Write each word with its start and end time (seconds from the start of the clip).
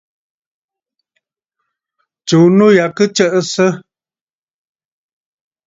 Tsùu 2.25 2.47
nû 2.57 2.65
ya 2.77 2.85
kɨ 2.97 3.03
tsəʼəsə! 3.15 3.67